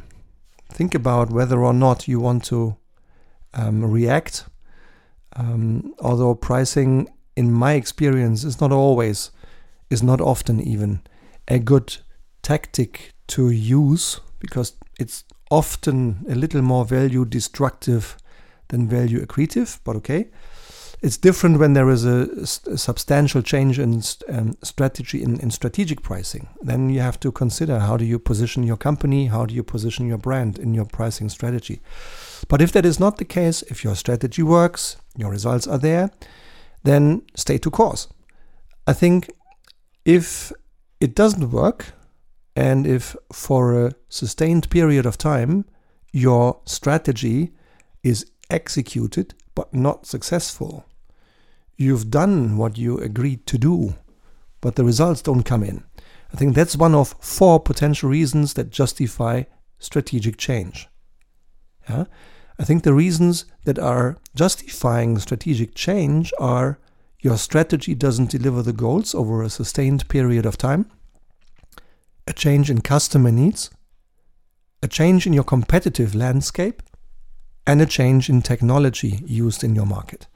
think 0.72 0.96
about 0.96 1.30
whether 1.30 1.64
or 1.64 1.74
not 1.74 2.08
you 2.08 2.20
want 2.20 2.44
to 2.46 2.76
um, 3.54 3.84
react. 3.84 4.46
Um, 5.36 5.94
although 6.00 6.36
pricing, 6.36 7.10
in 7.36 7.52
my 7.52 7.74
experience, 7.74 8.44
is 8.44 8.60
not 8.60 8.72
always, 8.72 9.32
is 9.90 10.02
not 10.02 10.22
often 10.22 10.60
even 10.60 11.02
a 11.48 11.60
good 11.60 11.98
tactic 12.42 13.14
to 13.28 13.50
use 13.50 14.20
because 14.40 14.74
it's 15.00 15.24
often 15.52 16.26
a 16.28 16.34
little 16.34 16.62
more 16.62 16.86
value 16.86 17.26
destructive 17.26 18.18
than 18.70 18.88
value 18.88 19.24
accretive, 19.24 19.80
but 19.84 19.96
okay. 19.98 20.30
It's 21.02 21.18
different 21.18 21.60
when 21.60 21.74
there 21.74 21.90
is 21.90 22.06
a, 22.06 22.30
a 22.72 22.78
substantial 22.78 23.42
change 23.42 23.80
in 23.80 24.04
um, 24.30 24.56
strategy 24.64 25.24
in, 25.24 25.40
in 25.40 25.50
strategic 25.50 26.04
pricing. 26.04 26.48
Then 26.62 26.90
you 26.90 27.02
have 27.02 27.20
to 27.22 27.32
consider 27.32 27.80
how 27.80 27.98
do 27.98 28.06
you 28.06 28.20
position 28.20 28.64
your 28.64 28.78
company, 28.78 29.26
how 29.26 29.48
do 29.48 29.56
you 29.56 29.64
position 29.64 30.08
your 30.08 30.20
brand 30.20 30.60
in 30.60 30.76
your 30.76 30.86
pricing 30.86 31.30
strategy. 31.30 31.82
But 32.48 32.62
if 32.62 32.72
that 32.74 32.86
is 32.86 33.00
not 33.00 33.18
the 33.18 33.26
case, 33.26 33.64
if 33.64 33.84
your 33.84 33.96
strategy 33.96 34.44
works, 34.44 34.98
your 35.18 35.32
results 35.32 35.68
are 35.68 35.80
there, 35.80 36.12
then 36.84 37.24
stay 37.36 37.58
to 37.58 37.72
course. 37.72 38.08
I 38.86 38.94
think 38.94 39.32
if 40.06 40.52
it 41.00 41.16
doesn't 41.16 41.50
work, 41.50 41.94
and 42.56 42.86
if 42.86 43.16
for 43.32 43.86
a 43.86 43.94
sustained 44.10 44.70
period 44.70 45.06
of 45.06 45.18
time 45.18 45.66
your 46.12 46.60
strategy 46.66 47.52
is 48.04 48.30
executed 48.50 49.34
but 49.56 49.74
not 49.74 50.06
successful, 50.06 50.86
you've 51.78 52.12
done 52.12 52.58
what 52.58 52.78
you 52.78 52.98
agreed 52.98 53.46
to 53.48 53.58
do, 53.58 53.96
but 54.60 54.76
the 54.76 54.84
results 54.84 55.22
don't 55.22 55.44
come 55.44 55.64
in. 55.64 55.84
I 56.34 56.38
think 56.38 56.56
that's 56.56 56.76
one 56.76 56.96
of 56.96 57.16
four 57.20 57.60
potential 57.60 58.10
reasons 58.10 58.54
that 58.54 58.70
justify 58.70 59.44
strategic 59.80 60.38
change. 60.38 60.88
Yeah? 61.90 62.06
I 62.60 62.64
think 62.64 62.84
the 62.84 62.94
reasons 62.94 63.46
that 63.66 63.80
are 63.80 64.18
justifying 64.36 65.18
strategic 65.20 65.74
change 65.76 66.32
are 66.40 66.80
your 67.20 67.38
strategy 67.38 67.96
doesn't 67.96 68.32
deliver 68.32 68.62
the 68.62 68.74
goals 68.74 69.14
over 69.14 69.42
a 69.42 69.50
sustained 69.50 70.08
period 70.10 70.46
of 70.46 70.58
time, 70.58 70.90
a 72.32 72.34
change 72.34 72.70
in 72.72 72.80
customer 72.80 73.30
needs, 73.30 73.70
a 74.82 74.88
change 74.88 75.28
in 75.28 75.34
your 75.34 75.44
competitive 75.44 76.16
landscape, 76.16 76.82
and 77.68 77.82
a 77.82 77.86
change 77.86 78.30
in 78.30 78.42
technology 78.42 79.20
used 79.26 79.66
in 79.66 79.76
your 79.76 79.86
market. 79.86 80.28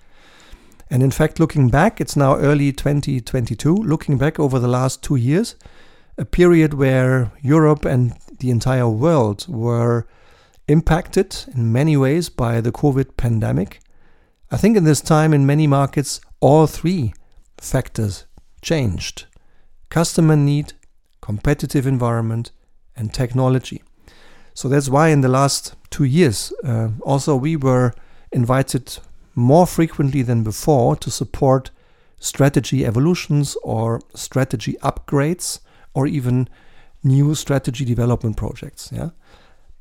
And 0.89 1.01
in 1.01 1.09
fact, 1.09 1.39
looking 1.39 1.69
back, 1.69 2.01
it's 2.01 2.17
now 2.17 2.35
early 2.35 2.73
2022, 2.73 3.73
looking 3.73 4.17
back 4.17 4.37
over 4.37 4.59
the 4.59 4.67
last 4.67 5.03
two 5.03 5.15
years, 5.15 5.55
a 6.17 6.25
period 6.25 6.73
where 6.73 7.31
Europe 7.41 7.85
and 7.85 8.13
the 8.39 8.49
entire 8.49 8.89
world 8.89 9.45
were 9.47 10.05
impacted 10.67 11.45
in 11.55 11.71
many 11.71 11.95
ways 11.95 12.27
by 12.27 12.59
the 12.59 12.73
COVID 12.73 13.15
pandemic. 13.15 13.79
I 14.51 14.57
think 14.57 14.75
in 14.75 14.83
this 14.83 14.99
time, 14.99 15.33
in 15.33 15.45
many 15.45 15.65
markets, 15.65 16.19
all 16.41 16.67
three 16.67 17.13
factors 17.57 18.25
changed 18.61 19.27
customer 19.95 20.35
need, 20.35 20.73
competitive 21.25 21.87
environment, 21.87 22.51
and 22.95 23.13
technology. 23.13 23.81
So 24.53 24.69
that's 24.69 24.89
why 24.89 25.09
in 25.09 25.21
the 25.21 25.27
last 25.39 25.75
two 25.89 26.03
years, 26.03 26.53
uh, 26.63 26.89
also 27.01 27.35
we 27.35 27.55
were 27.55 27.93
invited 28.31 28.99
more 29.33 29.67
frequently 29.67 30.21
than 30.21 30.43
before 30.43 30.95
to 30.97 31.09
support 31.09 31.71
strategy 32.19 32.85
evolutions 32.85 33.57
or 33.63 34.01
strategy 34.13 34.73
upgrades 34.81 35.59
or 35.93 36.07
even 36.07 36.47
new 37.03 37.35
strategy 37.35 37.85
development 37.85 38.37
projects. 38.37 38.91
Yeah. 38.93 39.09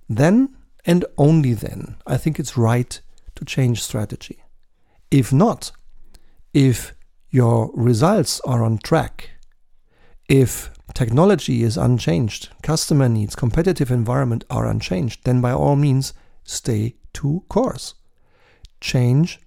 Then 0.09 0.57
and 0.87 1.05
only 1.17 1.55
then, 1.55 1.97
I 2.07 2.17
think 2.17 2.39
it's 2.39 2.57
right 2.57 3.01
to 3.37 3.45
change 3.45 3.83
strategy. 3.83 4.39
If 5.11 5.33
not, 5.33 5.73
if 6.53 6.95
your 7.31 7.71
results 7.75 8.41
are 8.45 8.63
on 8.63 8.79
track, 8.79 9.31
if 10.29 10.71
technology 10.95 11.63
is 11.63 11.77
unchanged, 11.77 12.51
customer 12.63 13.09
needs, 13.09 13.35
competitive 13.35 13.91
environment 13.91 14.45
are 14.49 14.67
unchanged, 14.67 15.25
then 15.25 15.41
by 15.41 15.53
all 15.53 15.77
means 15.77 16.15
stay 16.45 16.95
to 17.15 17.45
course. 17.49 17.95
Change 18.81 19.41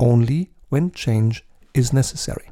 only 0.00 0.50
when 0.68 0.90
change 0.90 1.44
is 1.74 1.92
necessary. 1.92 2.50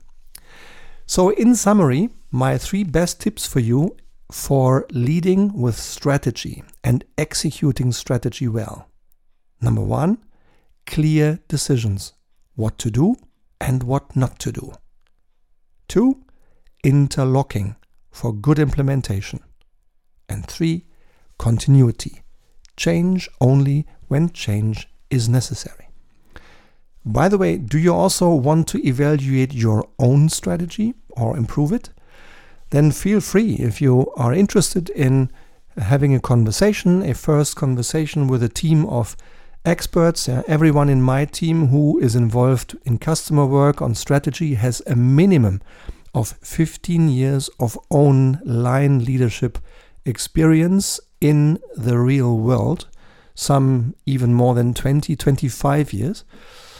So, 1.07 1.31
in 1.31 1.55
summary, 1.55 2.11
my 2.31 2.59
three 2.59 2.85
best 2.85 3.21
tips 3.21 3.47
for 3.47 3.61
you 3.61 3.97
for 4.31 4.87
leading 4.91 5.53
with 5.53 5.77
strategy 5.77 6.63
and 6.83 7.05
executing 7.19 7.93
strategy 7.93 8.49
well. 8.49 8.89
Number 9.61 9.83
one, 9.83 10.19
clear 10.87 11.41
decisions 11.49 12.15
what 12.55 12.79
to 12.79 12.91
do 12.91 13.17
and 13.61 13.83
what 13.83 14.17
not 14.17 14.39
to 14.41 14.53
do. 14.53 14.73
Two, 15.89 16.25
interlocking 16.83 17.77
for 18.13 18.33
good 18.33 18.59
implementation. 18.59 19.41
And 20.29 20.47
three, 20.47 20.85
continuity. 21.39 22.23
Change 22.77 23.29
only 23.41 23.87
when 24.09 24.31
change 24.31 24.89
is 25.11 25.29
necessary. 25.29 25.89
By 27.05 27.29
the 27.29 27.39
way, 27.39 27.57
do 27.57 27.79
you 27.79 27.93
also 27.93 28.33
want 28.33 28.69
to 28.69 28.87
evaluate 28.87 29.53
your 29.53 29.89
own 29.99 30.29
strategy 30.29 30.95
or 31.11 31.37
improve 31.37 31.73
it? 31.73 31.91
Then 32.71 32.93
feel 32.93 33.21
free 33.21 33.55
if 33.55 33.81
you 33.81 34.13
are 34.17 34.33
interested 34.33 34.89
in 34.91 35.31
having 35.77 36.15
a 36.15 36.21
conversation, 36.21 37.03
a 37.03 37.15
first 37.15 37.57
conversation 37.57 38.29
with 38.29 38.43
a 38.43 38.49
team 38.49 38.87
of 38.87 39.17
experts. 39.65 40.29
Uh, 40.29 40.43
everyone 40.47 40.89
in 40.89 41.03
my 41.03 41.25
team 41.25 41.69
who 41.69 41.99
is 41.99 42.15
involved 42.15 42.77
in 42.85 42.99
customer 42.99 43.47
work 43.47 43.83
on 43.83 43.95
strategy 43.95 44.55
has 44.55 44.81
a 44.87 44.95
minimum 44.95 45.61
of 46.15 46.33
15 46.43 47.09
years 47.09 47.49
of 47.59 47.79
own 47.91 48.41
line 48.45 49.05
leadership 49.05 49.59
experience 50.05 51.01
in 51.21 51.59
the 51.77 51.99
real 51.99 52.37
world, 52.37 52.89
some 53.35 53.95
even 54.05 54.35
more 54.35 54.55
than 54.55 54.75
20, 54.75 55.17
25 55.17 55.93
years. 55.93 56.25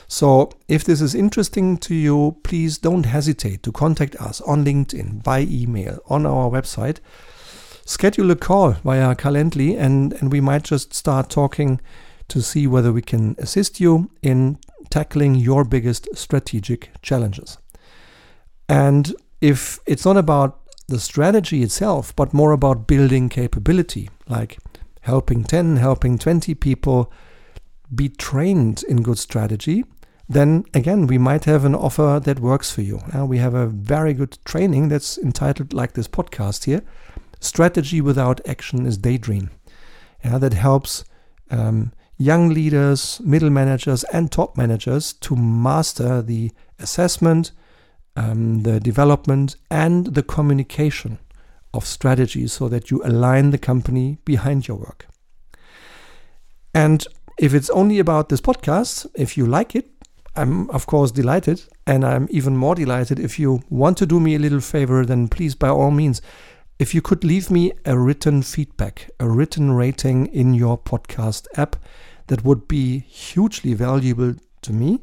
So, 0.09 0.51
if 0.69 0.85
this 0.85 1.01
is 1.01 1.15
interesting 1.15 1.79
to 1.79 1.95
you, 1.95 2.37
please 2.43 2.77
don't 2.77 3.07
hesitate 3.07 3.63
to 3.63 3.73
contact 3.73 4.15
us 4.17 4.43
on 4.43 4.63
LinkedIn, 4.63 5.23
by 5.23 5.41
email, 5.41 6.01
on 6.07 6.27
our 6.27 6.51
website. 6.51 6.99
Schedule 7.87 8.31
a 8.31 8.37
call 8.37 8.73
via 8.85 9.15
Calendly, 9.15 9.79
and, 9.79 10.13
and 10.13 10.31
we 10.31 10.43
might 10.43 10.65
just 10.65 10.93
start 10.93 11.31
talking 11.31 11.81
to 12.29 12.43
see 12.43 12.67
whether 12.67 12.93
we 12.93 13.01
can 13.01 13.37
assist 13.39 13.81
you 13.81 14.11
in 14.23 14.59
tackling 14.91 15.35
your 15.35 15.65
biggest 15.65 16.07
strategic 16.15 16.91
challenges. 17.01 17.57
And 18.69 19.15
if 19.41 19.79
it's 19.87 20.05
not 20.05 20.17
about 20.17 20.61
the 20.89 21.01
strategy 21.01 21.63
itself, 21.63 22.15
but 22.17 22.35
more 22.35 22.53
about 22.53 22.87
building 22.87 23.29
capability, 23.29 24.11
like 24.29 24.59
helping 25.03 25.45
10, 25.45 25.77
helping 25.77 26.19
20 26.19 26.55
people 26.55 27.13
be 27.95 28.09
trained 28.09 28.83
in 28.89 29.03
good 29.03 29.19
strategy, 29.19 29.85
then 30.29 30.65
again, 30.73 31.07
we 31.07 31.19
might 31.19 31.45
have 31.45 31.65
an 31.65 31.75
offer 31.75 32.21
that 32.23 32.41
works 32.41 32.71
for 32.71 32.83
you. 32.83 33.01
We 33.15 33.39
have 33.39 33.55
a 33.55 33.67
very 33.67 34.15
good 34.15 34.39
training 34.45 34.89
that's 34.89 35.19
entitled, 35.19 35.73
like 35.73 35.93
this 35.93 36.09
podcast 36.09 36.65
here 36.65 36.83
Strategy 37.41 38.01
Without 38.01 38.41
Action 38.47 38.87
is 38.87 38.97
Daydream. 38.97 39.51
Yeah, 40.25 40.39
that 40.39 40.55
helps 40.55 41.05
um, 41.51 41.93
young 42.17 42.51
leaders, 42.51 43.21
middle 43.25 43.51
managers, 43.51 44.05
and 44.05 44.31
top 44.31 44.57
managers 44.57 45.13
to 45.15 45.35
master 45.35 46.23
the 46.23 46.53
assessment, 46.79 47.51
um, 48.17 48.63
the 48.63 48.81
development, 48.81 49.57
and 49.71 50.07
the 50.15 50.23
communication 50.23 51.19
of 51.75 51.87
strategy 51.87 52.47
so 52.47 52.69
that 52.69 52.91
you 52.91 53.03
align 53.05 53.51
the 53.51 53.59
company 53.59 54.19
behind 54.25 54.69
your 54.69 54.77
work. 54.77 55.07
And 56.75 57.07
if 57.39 57.55
it's 57.55 57.71
only 57.71 57.99
about 57.99 58.29
this 58.29 58.41
podcast, 58.41 59.07
if 59.15 59.37
you 59.37 59.47
like 59.47 59.75
it, 59.75 59.89
I'm, 60.35 60.71
of 60.71 60.87
course, 60.87 61.11
delighted. 61.11 61.63
And 61.87 62.05
I'm 62.05 62.29
even 62.31 62.57
more 62.57 62.75
delighted 62.75 63.19
if 63.19 63.39
you 63.39 63.63
want 63.69 63.99
to 63.99 64.07
do 64.07 64.21
me 64.21 64.35
a 64.35 64.39
little 64.39 64.61
favor, 64.61 65.05
then 65.05 65.29
please, 65.29 65.55
by 65.55 65.69
all 65.69 65.91
means, 65.91 66.23
if 66.79 66.95
you 66.95 67.03
could 67.03 67.25
leave 67.25 67.51
me 67.51 67.73
a 67.85 67.99
written 67.99 68.43
feedback, 68.43 69.11
a 69.21 69.29
written 69.29 69.73
rating 69.73 70.27
in 70.27 70.55
your 70.55 70.79
podcast 70.79 71.47
app, 71.57 71.77
that 72.29 72.45
would 72.45 72.67
be 72.67 73.01
hugely 73.01 73.75
valuable 73.75 74.35
to 74.63 74.73
me 74.73 75.01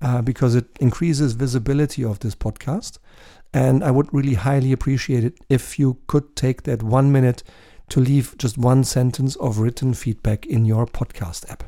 uh, 0.00 0.22
because 0.22 0.54
it 0.54 0.66
increases 0.80 1.32
visibility 1.32 2.04
of 2.04 2.20
this 2.20 2.34
podcast. 2.34 2.98
And 3.52 3.84
I 3.84 3.90
would 3.90 4.12
really 4.12 4.34
highly 4.34 4.72
appreciate 4.72 5.24
it 5.24 5.38
if 5.48 5.78
you 5.78 5.98
could 6.06 6.34
take 6.34 6.64
that 6.64 6.82
one 6.82 7.12
minute 7.12 7.42
to 7.90 8.00
leave 8.00 8.36
just 8.38 8.58
one 8.58 8.84
sentence 8.84 9.36
of 9.36 9.58
written 9.58 9.94
feedback 9.94 10.46
in 10.46 10.64
your 10.64 10.86
podcast 10.86 11.48
app. 11.50 11.64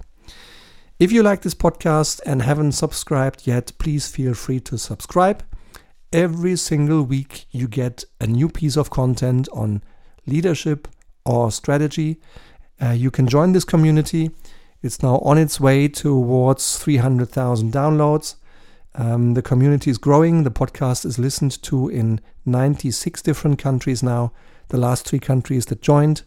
If 0.99 1.12
you 1.12 1.23
like 1.23 1.43
this 1.43 1.55
podcast 1.55 2.21
and 2.25 2.41
haven't 2.41 2.73
subscribed 2.73 3.47
yet, 3.47 3.73
please 3.79 4.09
feel 4.09 4.33
free 4.33 4.61
to 4.61 4.79
subscribe. 4.79 5.45
Every 6.12 6.57
single 6.57 7.03
week, 7.03 7.47
you 7.51 7.69
get 7.69 8.05
a 8.21 8.27
new 8.27 8.49
piece 8.49 8.77
of 8.77 8.89
content 8.89 9.49
on 9.53 9.83
leadership 10.27 10.89
or 11.27 11.53
strategy. 11.53 12.19
Uh, 12.81 12.91
you 12.91 13.11
can 13.11 13.29
join 13.29 13.53
this 13.53 13.65
community. 13.65 14.31
It's 14.83 15.03
now 15.03 15.19
on 15.19 15.39
its 15.39 15.59
way 15.59 15.89
towards 15.89 16.79
300,000 16.79 17.73
downloads. 17.73 18.37
Um, 18.95 19.35
the 19.35 19.43
community 19.43 19.91
is 19.91 19.99
growing. 19.99 20.45
The 20.45 20.51
podcast 20.51 21.05
is 21.05 21.19
listened 21.19 21.62
to 21.65 21.89
in 21.89 22.21
96 22.45 23.21
different 23.23 23.59
countries 23.59 24.03
now. 24.03 24.33
The 24.69 24.79
last 24.79 25.07
three 25.07 25.19
countries 25.19 25.67
that 25.67 25.83
joined 25.83 26.23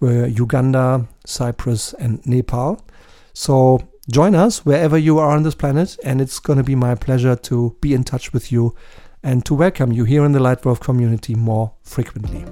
were 0.00 0.26
Uganda, 0.26 1.06
Cyprus, 1.24 1.92
and 1.94 2.24
Nepal. 2.26 2.84
So 3.34 3.80
join 4.10 4.34
us 4.34 4.64
wherever 4.64 4.98
you 4.98 5.18
are 5.18 5.30
on 5.30 5.42
this 5.42 5.54
planet, 5.54 5.96
and 6.04 6.20
it's 6.20 6.38
going 6.38 6.56
to 6.56 6.64
be 6.64 6.74
my 6.74 6.94
pleasure 6.94 7.36
to 7.36 7.76
be 7.80 7.94
in 7.94 8.04
touch 8.04 8.32
with 8.32 8.50
you 8.50 8.74
and 9.22 9.44
to 9.44 9.54
welcome 9.54 9.92
you 9.92 10.04
here 10.04 10.24
in 10.24 10.32
the 10.32 10.38
Leitwolf 10.38 10.80
community 10.80 11.34
more 11.34 11.72
frequently. 11.82 12.44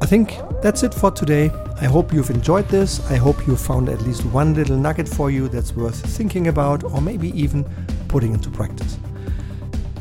I 0.00 0.06
think 0.06 0.38
that's 0.62 0.82
it 0.82 0.94
for 0.94 1.10
today. 1.10 1.50
I 1.80 1.86
hope 1.86 2.12
you've 2.12 2.30
enjoyed 2.30 2.68
this. 2.68 3.00
I 3.10 3.16
hope 3.16 3.46
you 3.46 3.56
found 3.56 3.88
at 3.88 4.02
least 4.02 4.24
one 4.26 4.54
little 4.54 4.76
nugget 4.76 5.08
for 5.08 5.30
you 5.30 5.48
that's 5.48 5.74
worth 5.74 6.04
thinking 6.16 6.48
about 6.48 6.84
or 6.84 7.00
maybe 7.00 7.28
even 7.40 7.64
putting 8.08 8.32
into 8.34 8.50
practice. 8.50 8.98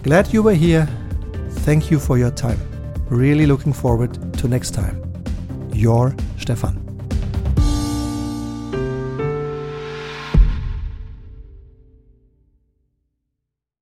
Glad 0.04 0.32
you 0.32 0.44
were 0.44 0.54
here. 0.54 0.88
Thank 1.66 1.90
you 1.90 2.00
for 2.00 2.18
your 2.18 2.32
time. 2.32 2.60
Really 3.10 3.46
looking 3.46 3.74
forward 3.74 4.34
to 4.38 4.48
next 4.48 4.72
time. 4.72 5.02
Your 5.74 6.16
Stefan. 6.38 6.85